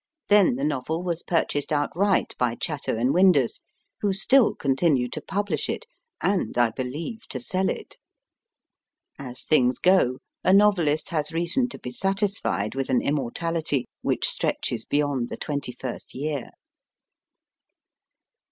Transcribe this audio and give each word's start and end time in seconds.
Then 0.29 0.55
the 0.55 0.63
novel 0.63 1.03
was 1.03 1.21
purchased 1.21 1.71
outright 1.71 2.33
by 2.39 2.55
Chatto 2.55 2.95
& 2.95 2.95
Windus, 3.11 3.61
who 3.99 4.13
still 4.13 4.55
continue 4.55 5.07
to 5.07 5.21
publish 5.21 5.69
it 5.69 5.85
and, 6.19 6.57
I 6.57 6.71
believe, 6.71 7.27
to 7.27 7.39
sell 7.39 7.69
it. 7.69 7.99
As 9.19 9.43
things 9.43 9.77
go, 9.77 10.17
a 10.43 10.53
novelist 10.53 11.09
has 11.09 11.31
reason 11.31 11.69
to 11.69 11.77
be 11.77 11.91
satisfied 11.91 12.73
with 12.73 12.89
an 12.89 13.03
immortality 13.03 13.85
which 14.01 14.27
stretches 14.27 14.85
beyond 14.85 15.29
the 15.29 15.37
twenty 15.37 15.71
first 15.71 16.15
year. 16.15 16.49